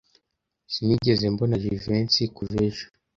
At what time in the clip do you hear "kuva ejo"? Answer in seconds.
2.35-2.85